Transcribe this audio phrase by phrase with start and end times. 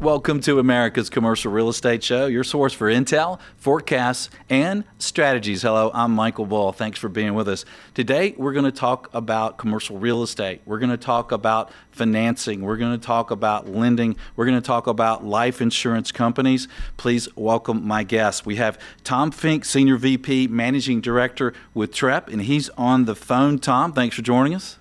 [0.00, 5.62] Welcome to America's Commercial Real Estate Show, your source for intel, forecasts, and strategies.
[5.62, 6.70] Hello, I'm Michael Bull.
[6.70, 7.64] Thanks for being with us.
[7.94, 10.60] Today, we're going to talk about commercial real estate.
[10.64, 12.62] We're going to talk about financing.
[12.62, 14.14] We're going to talk about lending.
[14.36, 16.68] We're going to talk about life insurance companies.
[16.96, 18.46] Please welcome my guest.
[18.46, 23.58] We have Tom Fink, Senior VP, Managing Director with Trepp, and he's on the phone.
[23.58, 24.77] Tom, thanks for joining us.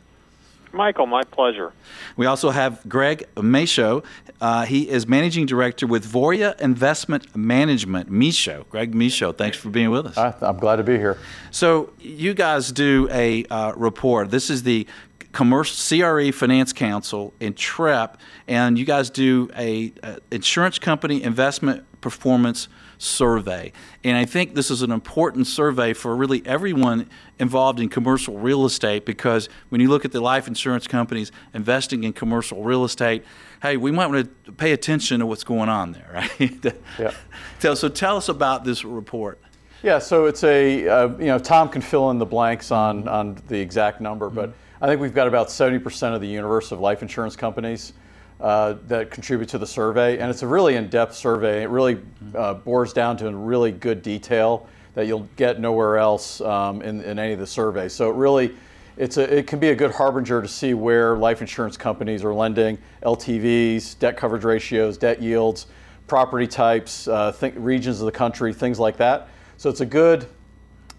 [0.73, 1.73] Michael, my pleasure.
[2.16, 4.03] We also have Greg Michaud.
[4.39, 8.09] Uh, he is managing director with Voya Investment Management.
[8.09, 10.17] Michaud, Greg Michaud, thanks for being with us.
[10.17, 11.17] I, am glad to be here.
[11.52, 14.30] So you guys do a uh, report.
[14.30, 14.88] This is the
[15.31, 18.16] commercial CRE Finance Council in Trepp,
[18.47, 23.71] and you guys do a, a insurance company investment performance survey.
[24.03, 28.65] And I think this is an important survey for really everyone involved in commercial real
[28.65, 33.23] estate because when you look at the life insurance companies investing in commercial real estate,
[33.61, 36.66] hey, we might want to pay attention to what's going on there, right?
[36.99, 37.11] yeah.
[37.59, 39.39] so, so tell us about this report.
[39.83, 43.38] Yeah, so it's a, uh, you know, Tom can fill in the blanks on, on
[43.47, 44.83] the exact number, but mm-hmm.
[44.83, 47.94] I think we've got about 70% of the universe of life insurance companies
[48.39, 50.19] uh, that contribute to the survey.
[50.19, 51.63] And it's a really in depth survey.
[51.63, 51.99] It really
[52.35, 57.19] uh, bores down to really good detail that you'll get nowhere else um, in, in
[57.19, 57.94] any of the surveys.
[57.94, 58.55] So it really
[58.97, 62.33] it's a, it can be a good harbinger to see where life insurance companies are
[62.33, 65.67] lending, LTVs, debt coverage ratios, debt yields,
[66.07, 69.29] property types, uh, th- regions of the country, things like that.
[69.57, 70.25] So it's a good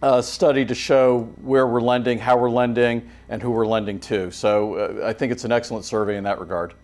[0.01, 4.31] uh, study to show where we're lending, how we're lending, and who we're lending to.
[4.31, 6.75] So uh, I think it's an excellent survey in that regard.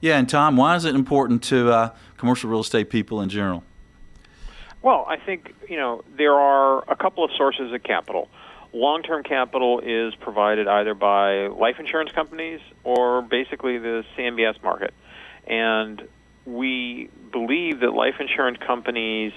[0.00, 3.64] Yeah, and Tom, why is it important to uh, commercial real estate people in general?
[4.82, 8.28] Well, I think you know there are a couple of sources of capital.
[8.72, 14.94] Long-term capital is provided either by life insurance companies or basically the CMBS market,
[15.46, 16.08] and
[16.46, 19.32] we believe that life insurance companies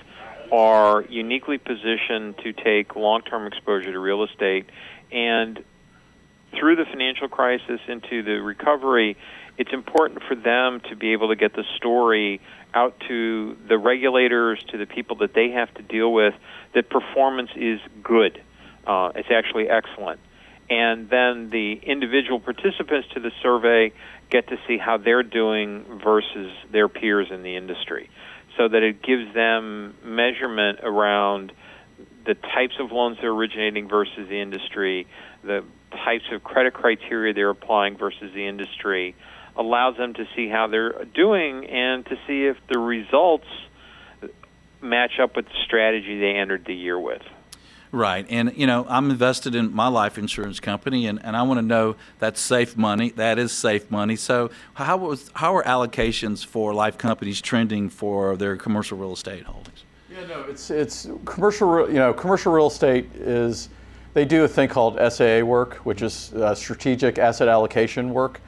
[0.51, 4.69] are uniquely positioned to take long-term exposure to real estate
[5.11, 5.63] and
[6.51, 9.17] through the financial crisis into the recovery
[9.57, 12.41] it's important for them to be able to get the story
[12.73, 16.33] out to the regulators, to the people that they have to deal with,
[16.73, 18.41] that performance is good.
[18.85, 20.19] Uh, it's actually excellent.
[20.69, 23.93] And then the individual participants to the survey
[24.29, 28.09] get to see how they're doing versus their peers in the industry.
[28.57, 31.51] So that it gives them measurement around
[32.25, 35.07] the types of loans they're originating versus the industry,
[35.43, 39.15] the types of credit criteria they're applying versus the industry,
[39.55, 43.47] allows them to see how they're doing and to see if the results
[44.81, 47.21] match up with the strategy they entered the year with.
[47.91, 48.25] Right.
[48.27, 51.61] And, you know, I'm invested in my life insurance company, and, and I want to
[51.65, 53.11] know that's safe money.
[53.11, 54.15] That is safe money.
[54.15, 59.43] So, how, was, how are allocations for life companies trending for their commercial real estate
[59.43, 59.83] holdings?
[60.11, 63.69] Yeah, no, it's, it's commercial, you know, commercial real estate is,
[64.15, 68.41] they do a thing called SAA work, which is uh, strategic asset allocation work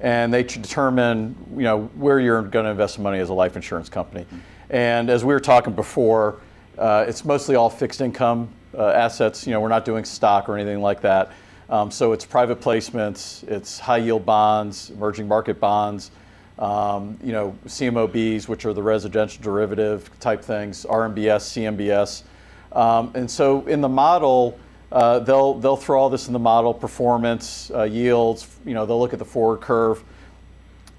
[0.00, 3.56] and they determine you know where you're going to invest the money as a life
[3.56, 4.26] insurance company.
[4.70, 6.40] And as we were talking before,
[6.78, 9.46] uh, it's mostly all fixed income uh, assets.
[9.46, 11.32] You know, we're not doing stock or anything like that.
[11.68, 16.10] Um, so it's private placements, it's high yield bonds, emerging market bonds,
[16.58, 21.46] um, you know, CMOBs, which are the residential derivative type things, RMBS,
[21.76, 22.24] CMBS.
[22.76, 24.58] Um, and so in the model,
[24.92, 28.46] uh, they'll they'll throw all this in the model, performance, uh, yields.
[28.64, 30.02] You know, they'll look at the forward curve,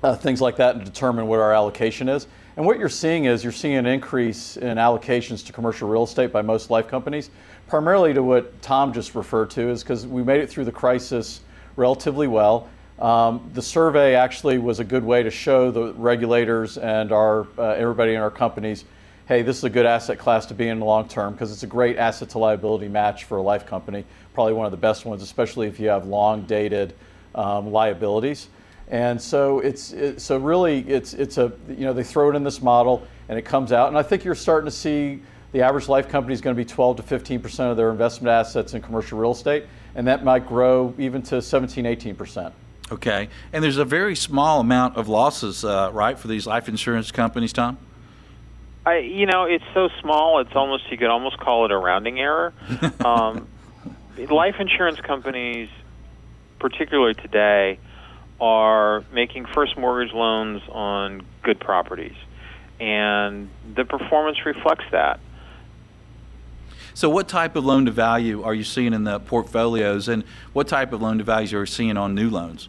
[0.04, 2.28] uh, things like that, and determine what our allocation is.
[2.58, 6.32] And what you're seeing is you're seeing an increase in allocations to commercial real estate
[6.32, 7.30] by most life companies,
[7.68, 11.42] primarily to what Tom just referred to, is because we made it through the crisis
[11.76, 12.70] relatively well.
[13.00, 17.70] Um, the survey actually was a good way to show the regulators and our uh,
[17.72, 18.86] everybody in our companies
[19.32, 21.64] hey, this is a good asset class to be in the long term because it's
[21.64, 24.04] a great asset to liability match for a life company.
[24.34, 26.94] Probably one of the best ones, especially if you have long dated
[27.34, 28.50] um, liabilities.
[28.90, 32.44] And so it's it, so really it's it's a you know they throw it in
[32.44, 35.22] this model and it comes out and I think you're starting to see
[35.54, 38.34] the average life company is going to be 12 to 15 percent of their investment
[38.34, 39.64] assets in commercial real estate
[39.96, 42.54] and that might grow even to 17 18 percent.
[42.92, 47.12] Okay, and there's a very small amount of losses, uh, right, for these life insurance
[47.12, 47.78] companies, Tom.
[48.86, 50.40] I, you know, it's so small.
[50.40, 52.54] It's almost you could almost call it a rounding error.
[53.06, 53.48] um,
[54.30, 55.70] life insurance companies,
[56.60, 57.80] particularly today,
[58.40, 62.16] are making first mortgage loans on good properties,
[62.80, 65.20] and the performance reflects that.
[66.94, 70.24] So, what type of loan to value are you seeing in the portfolios, and
[70.54, 72.68] what type of loan to values are you seeing on new loans?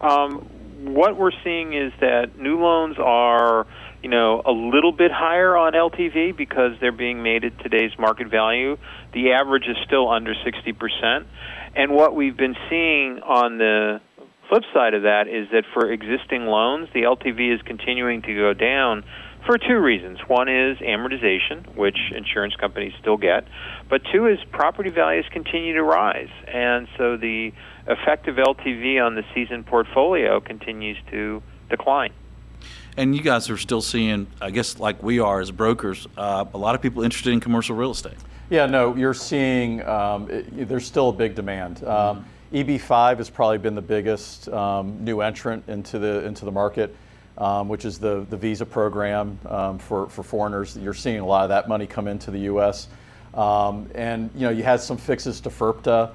[0.00, 0.38] Um,
[0.84, 3.66] what we're seeing is that new loans are,
[4.02, 8.30] you know, a little bit higher on LTV because they're being made at today's market
[8.30, 8.76] value.
[9.12, 11.24] The average is still under 60%.
[11.76, 14.00] And what we've been seeing on the
[14.48, 18.52] flip side of that is that for existing loans, the LTV is continuing to go
[18.52, 19.04] down
[19.46, 20.18] for two reasons.
[20.26, 23.44] One is amortization, which insurance companies still get,
[23.88, 26.28] but two is property values continue to rise.
[26.46, 27.52] And so the
[27.86, 32.12] effective LTV on the seasoned portfolio continues to decline.
[33.00, 36.58] And you guys are still seeing, I guess, like we are as brokers, uh, a
[36.58, 38.18] lot of people interested in commercial real estate.
[38.50, 41.82] Yeah, no, you're seeing um, it, there's still a big demand.
[41.84, 46.94] Um, EB5 has probably been the biggest um, new entrant into the into the market,
[47.38, 50.76] um, which is the the visa program um, for for foreigners.
[50.76, 52.88] You're seeing a lot of that money come into the U.S.
[53.32, 56.12] Um, and you know you had some fixes to FIRPTA,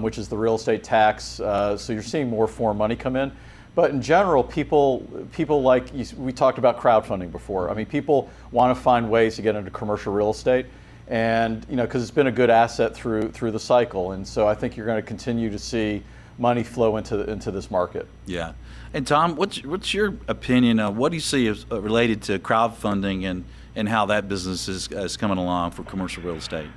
[0.00, 1.38] which is the real estate tax.
[1.38, 3.30] Uh, so you're seeing more foreign money come in.
[3.76, 7.70] But in general, people people like we talked about crowdfunding before.
[7.70, 10.66] I mean, people want to find ways to get into commercial real estate
[11.08, 14.48] and you know because it's been a good asset through through the cycle, and so
[14.48, 16.02] I think you're going to continue to see
[16.38, 18.08] money flow into into this market.
[18.26, 18.54] Yeah,
[18.92, 20.80] and Tom, what's what's your opinion?
[20.80, 23.44] of what do you see as uh, related to crowdfunding and
[23.76, 26.68] and how that business is, is coming along for commercial real estate?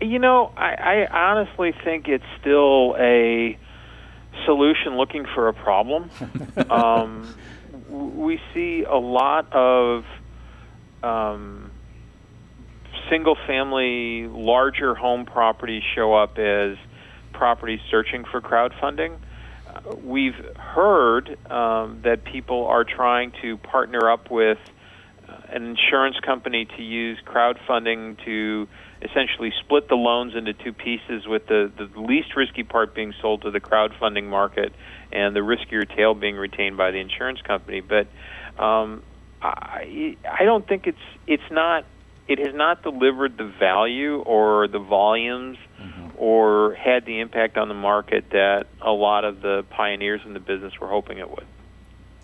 [0.00, 3.58] You know, I, I honestly think it's still a
[4.44, 6.10] solution looking for a problem.
[6.70, 7.34] um,
[7.88, 10.04] we see a lot of
[11.02, 11.70] um,
[13.08, 16.76] single family larger home properties show up as
[17.32, 19.16] properties searching for crowdfunding.
[19.66, 24.58] Uh, we've heard um, that people are trying to partner up with
[25.28, 28.68] uh, an insurance company to use crowdfunding to
[29.02, 33.42] essentially split the loans into two pieces, with the, the least risky part being sold
[33.42, 34.72] to the crowdfunding market
[35.12, 37.80] and the riskier tail being retained by the insurance company.
[37.80, 38.06] But
[38.62, 39.02] um,
[39.42, 41.84] I, I don't think it's it's not
[42.28, 46.10] it has not delivered the value or the volumes mm-hmm.
[46.16, 50.40] or had the impact on the market that a lot of the pioneers in the
[50.40, 51.46] business were hoping it would.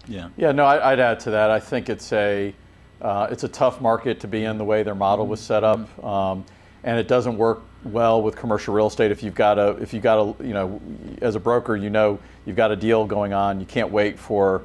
[0.06, 0.28] Yeah.
[0.36, 0.52] Yeah.
[0.52, 1.50] No, I, would add to that.
[1.50, 2.54] I think it's a
[3.00, 5.80] uh, it's a tough market to be in the way their model was set up,
[5.80, 6.06] mm-hmm.
[6.06, 6.44] um,
[6.86, 9.10] and it doesn't work well with commercial real estate.
[9.10, 10.80] If you've got a if you've got a you know
[11.20, 13.60] as a broker, you know you've got a deal going on.
[13.60, 14.62] You can't wait for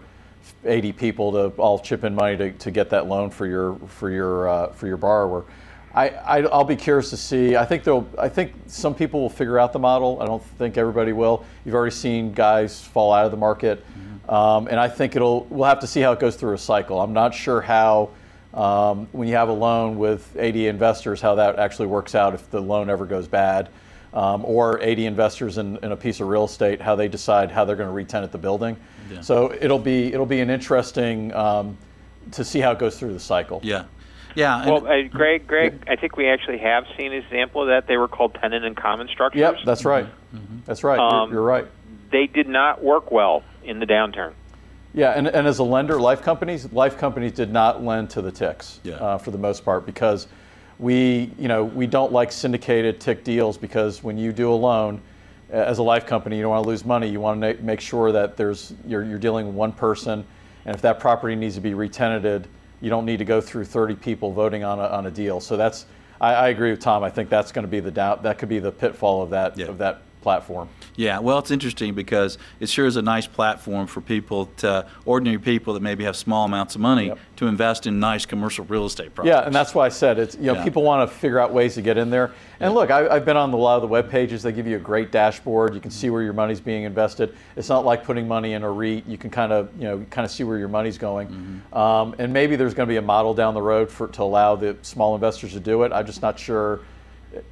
[0.64, 4.10] 80 people to all chip in money to, to get that loan for your for
[4.10, 5.46] your uh, for your borrower.
[5.94, 7.58] I, I will be curious to see.
[7.58, 8.08] I think they'll.
[8.18, 10.22] I think some people will figure out the model.
[10.22, 11.44] I don't think everybody will.
[11.66, 14.34] You've already seen guys fall out of the market, mm-hmm.
[14.34, 15.46] um, and I think it'll.
[15.50, 17.02] We'll have to see how it goes through a cycle.
[17.02, 18.12] I'm not sure how.
[18.54, 22.50] Um, when you have a loan with 80 investors, how that actually works out if
[22.52, 23.70] the loan ever goes bad,
[24.14, 27.64] um, or 80 investors in, in a piece of real estate, how they decide how
[27.64, 28.76] they're going to retenant the building.
[29.10, 29.22] Yeah.
[29.22, 31.78] So it'll be it'll be an interesting um,
[32.32, 33.62] to see how it goes through the cycle.
[33.64, 33.86] Yeah.
[34.36, 34.66] Yeah.
[34.66, 37.88] Well, uh, Greg, Greg, I think we actually have seen an example of that.
[37.88, 39.40] They were called tenant in common structures.
[39.40, 40.06] Yep, that's right.
[40.34, 40.60] Mm-hmm.
[40.66, 41.00] That's right.
[41.00, 41.68] Um, you're, you're, right.
[42.12, 44.34] They did not work well in the downturn.
[44.94, 48.32] Yeah, and, and as a lender, life companies, life companies did not lend to the
[48.32, 48.96] TICs yeah.
[48.96, 50.28] uh, for the most part because
[50.80, 55.02] we, you know, we don't like syndicated TIC deals because when you do a loan,
[55.52, 57.10] as a life company, you don't want to lose money.
[57.10, 60.26] You want to make sure that there's you're, you're dealing with one person,
[60.66, 62.48] and if that property needs to be retenanted,
[62.80, 65.40] you don't need to go through 30 people voting on a, on a deal.
[65.40, 65.86] So that's
[66.20, 67.04] I, I agree with Tom.
[67.04, 68.24] I think that's going to be the doubt.
[68.24, 69.66] That could be the pitfall of that yeah.
[69.68, 70.70] of that platform.
[70.96, 75.40] Yeah, well, it's interesting because it sure is a nice platform for people to ordinary
[75.40, 77.20] people that maybe have small amounts of money yep.
[77.38, 79.34] to invest in nice commercial real estate projects.
[79.34, 80.64] Yeah, and that's why I said it's you know yeah.
[80.64, 82.32] people want to figure out ways to get in there.
[82.60, 84.44] And look, I, have been on a lot of the web pages.
[84.44, 85.74] They give you a great dashboard.
[85.74, 87.36] You can see where your money's being invested.
[87.56, 89.08] It's not like putting money in a REIT.
[89.08, 91.28] You can kind of you know kind of see where your money's going.
[91.28, 91.78] Mm-hmm.
[91.78, 94.56] Um, and maybe there's going to be a model down the road for to allow
[94.56, 95.92] the small investors to do it.
[95.92, 96.82] I'm just not sure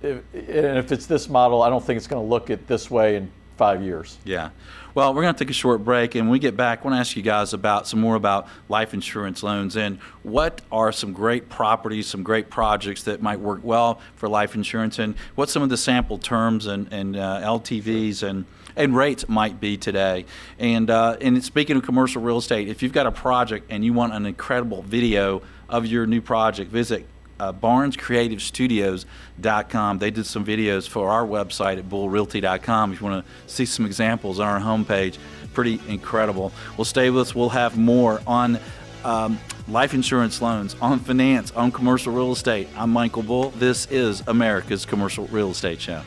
[0.01, 2.89] if, and if it's this model, I don't think it's going to look at this
[2.89, 4.17] way in five years.
[4.23, 4.51] Yeah.
[4.95, 6.95] Well, we're going to take a short break, and when we get back, I want
[6.95, 11.13] to ask you guys about some more about life insurance loans and what are some
[11.13, 15.61] great properties, some great projects that might work well for life insurance, and what some
[15.61, 18.45] of the sample terms and, and uh, LTVs and
[18.75, 20.25] and rates might be today.
[20.57, 23.91] And uh, and speaking of commercial real estate, if you've got a project and you
[23.91, 27.05] want an incredible video of your new project, visit
[27.39, 29.99] uh, barnescreativestudios.com.
[29.99, 32.93] They did some videos for our website at bullrealty.com.
[32.93, 35.17] If you want to see some examples on our homepage,
[35.53, 36.51] pretty incredible.
[36.77, 37.35] Well, stay with us.
[37.35, 38.59] We'll have more on
[39.03, 42.67] um, life insurance loans, on finance, on commercial real estate.
[42.75, 43.49] I'm Michael Bull.
[43.51, 46.01] This is America's Commercial Real Estate Show.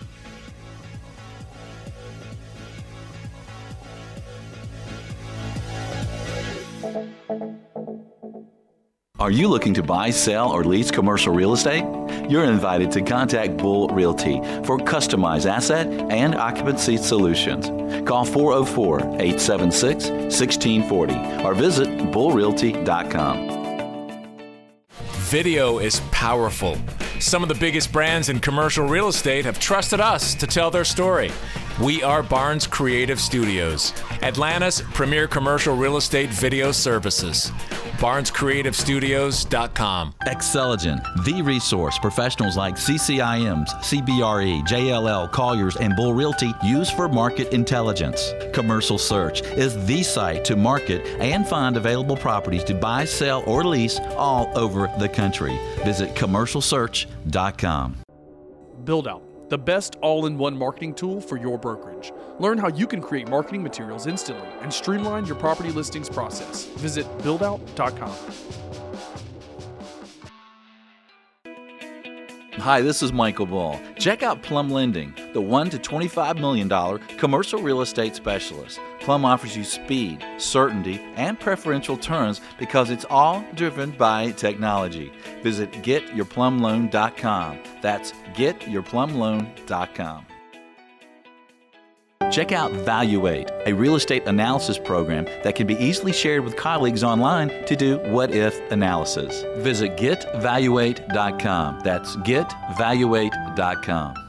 [9.22, 11.84] Are you looking to buy, sell, or lease commercial real estate?
[12.28, 17.68] You're invited to contact Bull Realty for customized asset and occupancy solutions.
[18.04, 23.86] Call 404 876 1640 or visit bullrealty.com.
[24.90, 26.76] Video is powerful.
[27.20, 30.84] Some of the biggest brands in commercial real estate have trusted us to tell their
[30.84, 31.30] story.
[31.80, 37.50] We are Barnes Creative Studios, Atlanta's premier commercial real estate video services.
[37.96, 40.12] BarnesCreativeStudios.com.
[40.26, 47.54] Xceligent, the resource professionals like CCIMs, CBRE, JLL, Colliers, and Bull Realty use for market
[47.54, 48.34] intelligence.
[48.52, 53.64] Commercial Search is the site to market and find available properties to buy, sell, or
[53.64, 55.58] lease all over the country.
[55.84, 57.96] Visit CommercialSearch.com.
[58.84, 62.10] Build Out the best all in one marketing tool for your brokerage.
[62.38, 66.64] Learn how you can create marketing materials instantly and streamline your property listings process.
[66.78, 68.16] Visit buildout.com.
[72.54, 73.78] Hi, this is Michael Bull.
[73.98, 78.80] Check out Plum Lending, the 1 to $25 million commercial real estate specialist.
[79.02, 85.12] Plum offers you speed, certainty, and preferential terms because it's all driven by technology.
[85.42, 87.58] Visit getyourplumloan.com.
[87.82, 90.26] That's getyourplumloan.com.
[92.30, 97.04] Check out Valuate, a real estate analysis program that can be easily shared with colleagues
[97.04, 99.44] online to do what if analysis.
[99.58, 101.80] Visit getvaluate.com.
[101.80, 104.21] That's getvaluate.com.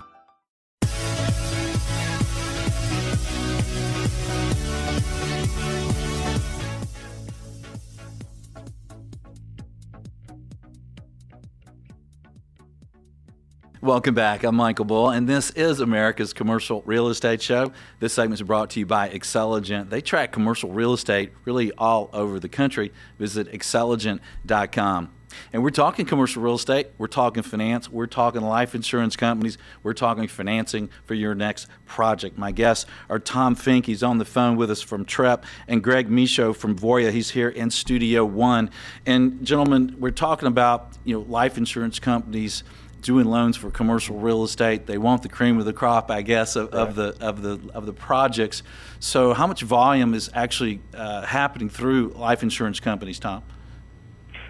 [13.84, 14.46] Welcome back.
[14.46, 17.74] I'm Michael Bull, and this is America's Commercial Real Estate Show.
[18.00, 19.90] This segment is brought to you by Xceligent.
[19.90, 22.94] They track commercial real estate really all over the country.
[23.20, 25.10] Visit xceligent.com.
[25.52, 29.94] And we're talking commercial real estate, we're talking finance, we're talking life insurance companies, we're
[29.94, 32.38] talking financing for your next project.
[32.38, 36.10] My guests are Tom Fink, he's on the phone with us from Trepp, and Greg
[36.10, 37.12] Michaud from Voya.
[37.12, 38.70] He's here in Studio One.
[39.06, 42.64] And gentlemen, we're talking about you know life insurance companies
[43.04, 44.88] doing loans for commercial real estate.
[44.88, 46.82] They want the cream of the crop, I guess, of, right.
[46.82, 48.64] of the of the of the projects.
[49.00, 53.44] So, how much volume is actually uh, happening through life insurance companies, Tom?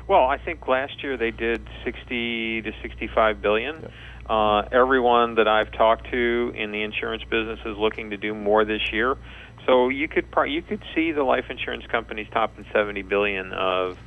[0.07, 3.81] Well, I think last year they did 60 to 65 billion.
[3.81, 3.89] Yeah.
[4.29, 8.63] Uh, everyone that I've talked to in the insurance business is looking to do more
[8.63, 9.17] this year.
[9.65, 13.98] So you could pro- you could see the life insurance companies topping 70 billion of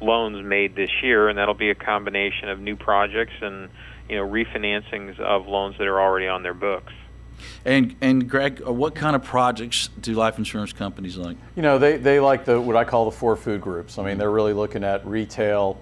[0.00, 3.68] loans made this year, and that'll be a combination of new projects and
[4.12, 6.92] you know refinancings of loans that are already on their books.
[7.64, 11.38] And and Greg, uh, what kind of projects do life insurance companies like?
[11.56, 13.98] You know, they, they like the what I call the four food groups.
[13.98, 15.80] I mean, they're really looking at retail,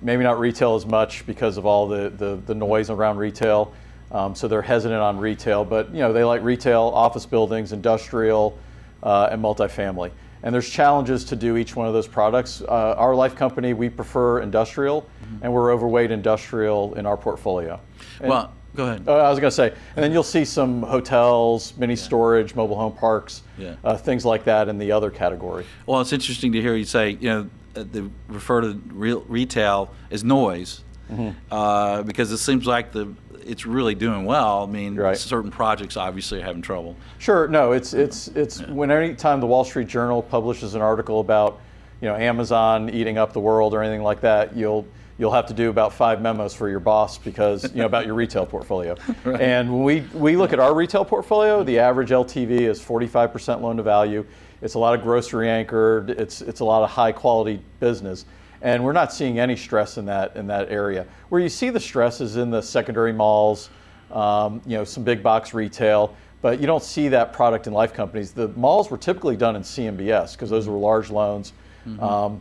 [0.00, 3.74] maybe not retail as much because of all the, the, the noise around retail.
[4.10, 8.58] Um, so they're hesitant on retail, but you know, they like retail, office buildings, industrial,
[9.02, 10.12] uh, and multifamily.
[10.42, 12.60] And there's challenges to do each one of those products.
[12.60, 15.42] Uh, our life company, we prefer industrial, mm-hmm.
[15.42, 17.80] and we're overweight industrial in our portfolio.
[18.20, 19.08] And, well, go ahead.
[19.08, 22.00] Uh, I was going to say, and then you'll see some hotels, mini yeah.
[22.00, 23.74] storage, mobile home parks, yeah.
[23.82, 25.66] uh, things like that in the other category.
[25.86, 29.92] Well, it's interesting to hear you say, you know, uh, they refer to real retail
[30.10, 31.30] as noise, mm-hmm.
[31.50, 33.14] Uh, because it seems like the
[33.46, 34.64] it's really doing well.
[34.64, 35.16] I mean, right.
[35.16, 36.96] certain projects obviously are having trouble.
[37.18, 37.48] Sure.
[37.48, 38.70] No, it's it's it's yeah.
[38.70, 41.60] when any time the Wall Street Journal publishes an article about
[42.00, 44.86] you know Amazon eating up the world or anything like that, you'll
[45.18, 48.14] you'll have to do about five memos for your boss because you know about your
[48.14, 48.96] retail portfolio.
[49.24, 49.40] right.
[49.40, 53.76] And when we we look at our retail portfolio, the average LTV is 45% loan
[53.76, 54.26] to value.
[54.62, 56.10] It's a lot of grocery anchored.
[56.10, 58.24] It's it's a lot of high quality business
[58.62, 61.06] and we're not seeing any stress in that in that area.
[61.28, 63.70] Where you see the stress is in the secondary malls,
[64.10, 67.92] um, you know, some big box retail, but you don't see that product in life
[67.92, 68.32] companies.
[68.32, 71.52] The malls were typically done in CMBS because those were large loans,
[71.86, 72.02] mm-hmm.
[72.02, 72.40] um,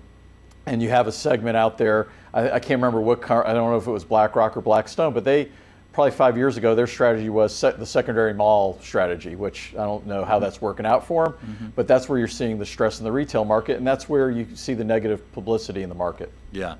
[0.65, 2.07] and you have a segment out there.
[2.33, 3.45] I, I can't remember what car.
[3.45, 5.49] I don't know if it was BlackRock or Blackstone, but they
[5.95, 10.25] probably five years ago, their strategy was the secondary mall strategy, which I don't know
[10.25, 11.67] how that's working out for them, mm-hmm.
[11.73, 14.45] but that's where you're seeing the stress in the retail market, and that's where you
[14.55, 16.33] see the negative publicity in the market.
[16.51, 16.75] Yeah.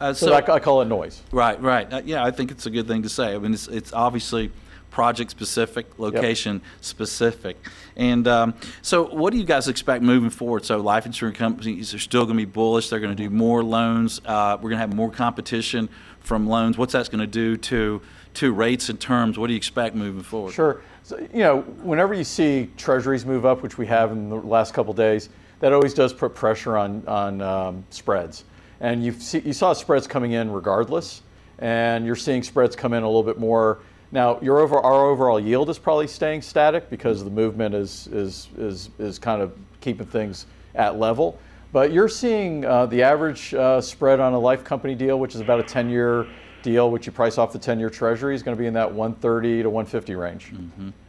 [0.00, 1.22] Uh, so, so I, I, call it noise.
[1.32, 1.92] Right, right.
[1.92, 3.34] Uh, yeah, I think it's a good thing to say.
[3.34, 4.52] I mean, it's, it's obviously
[4.90, 6.64] project specific, location yep.
[6.80, 7.56] specific.
[7.96, 10.64] And um, so, what do you guys expect moving forward?
[10.64, 12.90] So, life insurance companies are still going to be bullish.
[12.90, 14.20] They're going to do more loans.
[14.24, 15.88] Uh, we're going to have more competition
[16.20, 16.76] from loans.
[16.76, 18.02] What's that going to do to
[18.34, 19.38] to rates and terms?
[19.38, 20.54] What do you expect moving forward?
[20.54, 20.82] Sure.
[21.02, 24.74] So, you know, whenever you see treasuries move up, which we have in the last
[24.74, 25.28] couple days,
[25.60, 28.44] that always does put pressure on, on um, spreads.
[28.80, 31.22] and you see, you saw spreads coming in regardless,
[31.58, 33.80] and you're seeing spreads come in a little bit more.
[34.12, 38.48] Now, your over, our overall yield is probably staying static because the movement is, is,
[38.58, 41.38] is, is kind of keeping things at level.
[41.72, 45.40] But you're seeing uh, the average uh, spread on a life company deal, which is
[45.40, 46.26] about a 10 year
[46.62, 48.90] deal, which you price off the 10 year treasury, is going to be in that
[48.90, 50.52] 130 to 150 range,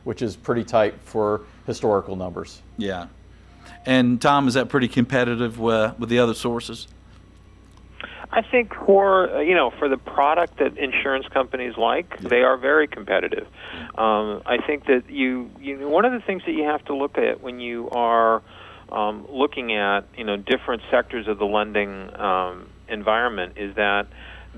[0.04, 2.62] which is pretty tight for historical numbers.
[2.78, 3.08] Yeah.
[3.86, 6.88] And Tom, is that pretty competitive with, with the other sources?
[8.34, 12.88] I think for you know for the product that insurance companies like, they are very
[12.88, 13.48] competitive.
[13.98, 16.96] Um, I think that you you know, one of the things that you have to
[16.96, 18.42] look at when you are
[18.90, 24.08] um, looking at you know different sectors of the lending um, environment is that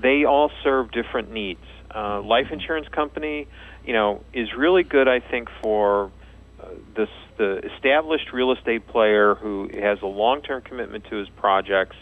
[0.00, 1.64] they all serve different needs.
[1.92, 3.46] Uh, life insurance company,
[3.84, 5.08] you know, is really good.
[5.08, 6.12] I think for
[6.60, 11.96] uh, this the established real estate player who has a long-term commitment to his projects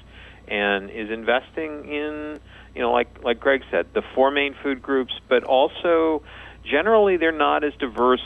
[0.53, 2.39] and is investing in,
[2.75, 6.23] you know, like like Greg said, the four main food groups, but also
[6.63, 8.25] generally they're not as diverse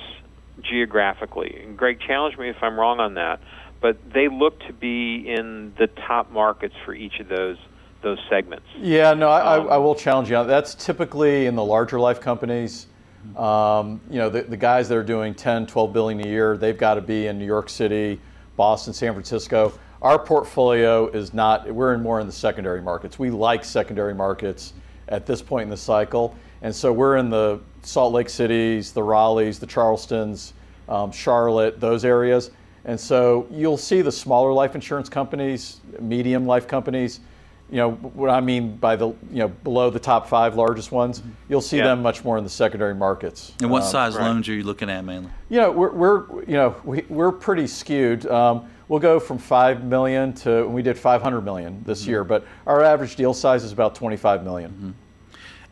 [0.60, 1.60] geographically.
[1.62, 3.40] And Greg challenged me if I'm wrong on that,
[3.80, 7.58] but they look to be in the top markets for each of those
[8.02, 8.66] those segments.
[8.76, 12.00] Yeah, no, I, um, I, I will challenge you on That's typically in the larger
[12.00, 12.88] life companies.
[13.36, 16.78] Um, you know, the, the guys that are doing 10, 12 billion a year, they've
[16.78, 18.20] got to be in New York City,
[18.56, 19.72] Boston, San Francisco.
[20.02, 23.18] Our portfolio is not, we're in more in the secondary markets.
[23.18, 24.74] We like secondary markets
[25.08, 26.34] at this point in the cycle.
[26.62, 30.52] And so we're in the Salt Lake Cities, the Raleighs, the Charlestons,
[30.88, 32.50] um, Charlotte, those areas.
[32.84, 37.20] And so you'll see the smaller life insurance companies, medium life companies,
[37.70, 41.22] you know what I mean by the you know below the top five largest ones,
[41.48, 41.84] you'll see Yeah.
[41.84, 43.52] them much more in the secondary markets.
[43.60, 44.24] And what Um, size right.
[44.26, 45.30] loans are you looking at mainly?
[45.48, 48.26] You know we're, we're you know we, we're pretty skewed.
[48.26, 52.82] Um, we'll go from five million to we did 500 million this year, but our
[52.82, 54.94] average deal size is about 25 million.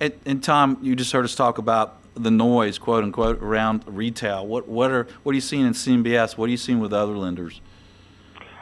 [0.00, 4.44] And, and Tom, you just heard us talk about the noise, quote unquote, around retail.
[4.46, 6.36] What what are what are you seeing in CMBS?
[6.36, 7.60] What are you seeing with other lenders?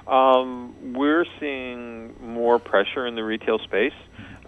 [0.07, 3.93] Um, we're seeing more pressure in the retail space.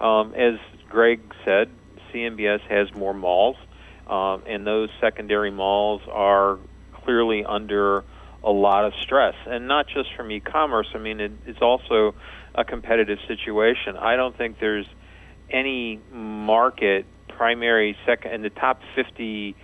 [0.00, 1.70] Um, as Greg said,
[2.12, 3.56] CMBS has more malls,
[4.06, 6.58] um, and those secondary malls are
[7.04, 8.04] clearly under
[8.42, 10.88] a lot of stress, and not just from e-commerce.
[10.94, 12.14] I mean, it, it's also
[12.54, 13.96] a competitive situation.
[13.96, 14.86] I don't think there's
[15.50, 19.56] any market, primary, second, in the top 50,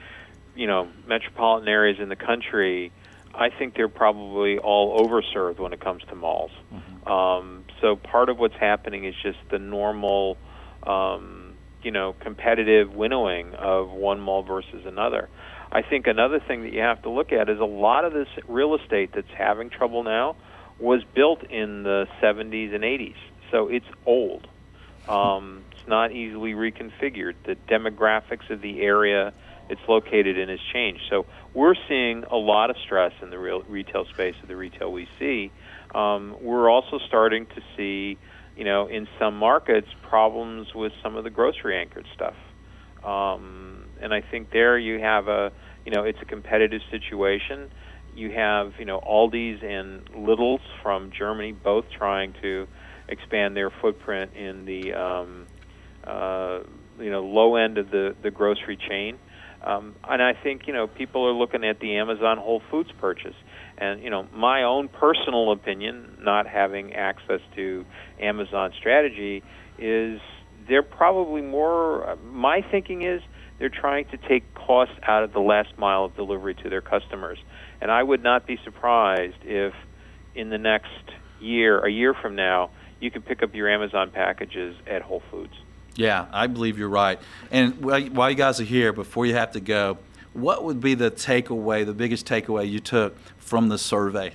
[0.55, 2.91] you know, metropolitan areas in the country.
[3.35, 6.51] I think they're probably all overserved when it comes to malls.
[7.07, 10.37] Um, so part of what's happening is just the normal,
[10.83, 15.29] um, you know, competitive winnowing of one mall versus another.
[15.73, 18.29] I think another thing that you have to look at is a lot of this
[18.49, 20.37] real estate that's having trouble now
[20.79, 23.17] was built in the 70s and 80s,
[23.51, 24.47] so it's old.
[25.09, 27.35] Um, it's not easily reconfigured.
[27.45, 29.33] The demographics of the area
[29.71, 31.03] it's located in has changed.
[31.09, 34.93] So we're seeing a lot of stress in the real retail space of the retail
[34.93, 35.53] we see.
[35.95, 38.19] Um, we're also starting to see,
[38.57, 42.35] you know, in some markets, problems with some of the grocery anchored stuff.
[43.05, 45.53] Um, and I think there you have a,
[45.87, 47.71] you know, it's a competitive situation.
[48.15, 52.67] You have, you know, Aldi's and Lidl's from Germany both trying to
[53.09, 55.47] expand their footprint in the, um,
[56.05, 56.61] uh,
[56.99, 59.19] you know, low end of the, the grocery chain.
[59.63, 63.35] Um, and I think, you know, people are looking at the Amazon Whole Foods purchase.
[63.77, 67.85] And, you know, my own personal opinion, not having access to
[68.21, 69.43] Amazon strategy,
[69.79, 70.21] is
[70.69, 73.23] they're probably more, my thinking is
[73.59, 77.39] they're trying to take costs out of the last mile of delivery to their customers.
[77.81, 79.75] And I would not be surprised if
[80.35, 80.89] in the next
[81.41, 82.71] year, a year from now,
[83.01, 85.55] you can pick up your Amazon packages at Whole Foods.
[85.97, 87.19] Yeah, I believe you're right.
[87.51, 89.99] And while while you guys are here, before you have to go,
[90.33, 94.33] what would be the takeaway, the biggest takeaway you took from the survey?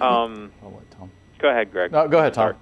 [0.00, 1.10] Um, I'll let Tom.
[1.38, 1.92] go ahead, Greg.
[1.92, 2.54] No, go ahead, Tom.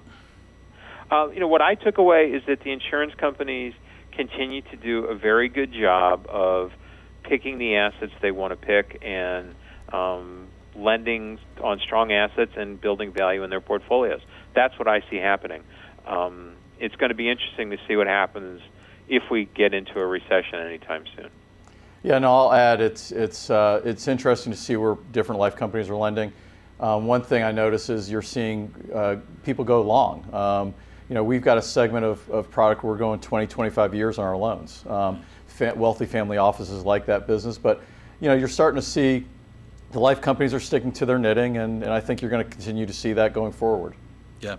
[1.10, 3.74] Uh, you know, what I took away is that the insurance companies
[4.12, 6.72] continue to do a very good job of
[7.22, 9.54] picking the assets they want to pick and
[9.92, 10.46] um,
[10.76, 14.20] lending on strong assets and building value in their portfolios.
[14.54, 15.62] That's what I see happening.
[16.06, 18.60] Um, it's going to be interesting to see what happens
[19.08, 21.30] if we get into a recession anytime soon.
[22.02, 25.88] Yeah, no, I'll add it's it's uh, it's interesting to see where different life companies
[25.88, 26.32] are lending.
[26.80, 30.34] Um, one thing I notice is you're seeing uh, people go long.
[30.34, 30.74] Um,
[31.08, 34.18] you know, we've got a segment of, of product where we're going 20, 25 years
[34.18, 34.84] on our loans.
[34.86, 37.82] Um, fa- wealthy family offices like that business, but
[38.20, 39.24] you know, you're starting to see
[39.92, 42.50] the life companies are sticking to their knitting, and, and I think you're going to
[42.50, 43.94] continue to see that going forward.
[44.40, 44.56] Yeah.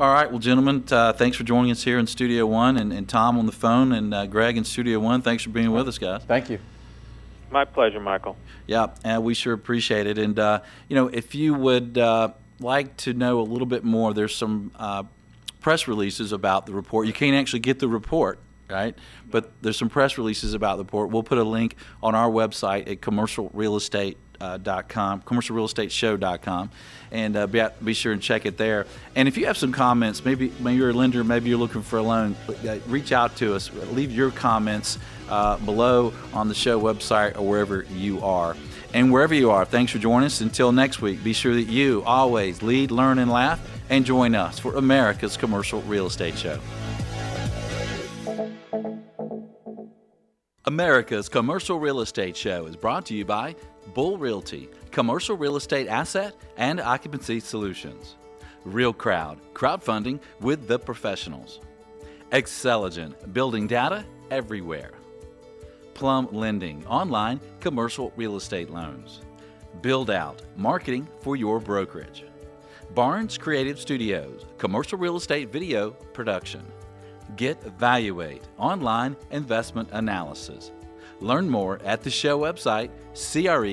[0.00, 3.06] All right, well, gentlemen, uh, thanks for joining us here in Studio One, and, and
[3.06, 5.20] Tom on the phone, and uh, Greg in Studio One.
[5.20, 6.22] Thanks for being with us, guys.
[6.24, 6.58] Thank you.
[7.50, 8.38] My pleasure, Michael.
[8.66, 10.16] Yeah, and we sure appreciate it.
[10.16, 14.14] And uh, you know, if you would uh, like to know a little bit more,
[14.14, 15.02] there's some uh,
[15.60, 17.06] press releases about the report.
[17.06, 18.38] You can't actually get the report,
[18.70, 18.96] right?
[19.30, 21.10] But there's some press releases about the report.
[21.10, 26.70] We'll put a link on our website at commercialrealestate.com, commercialrealestateshow.com,
[27.10, 28.86] and uh, be, be sure and check it there.
[29.14, 31.98] And if you have some comments, maybe maybe you're a lender, maybe you're looking for
[31.98, 33.72] a loan, uh, reach out to us.
[33.92, 38.56] Leave your comments uh, below on the show website or wherever you are.
[38.94, 40.42] And wherever you are, thanks for joining us.
[40.42, 44.58] Until next week, be sure that you always lead, learn, and laugh, and join us
[44.58, 46.60] for America's Commercial Real Estate Show.
[50.64, 53.56] America's Commercial Real Estate Show is brought to you by
[53.94, 58.16] Bull Realty, commercial real estate asset and occupancy solutions.
[58.64, 61.60] Real Crowd, crowdfunding with the professionals.
[62.30, 64.92] Xceligent, building data everywhere.
[65.94, 69.20] Plum Lending, online commercial real estate loans.
[69.80, 72.24] Build Out, marketing for your brokerage.
[72.94, 76.62] Barnes Creative Studios, commercial real estate video production.
[77.36, 80.70] Get Valuate, online investment analysis.
[81.22, 83.72] Learn more at the show website, creshow.com.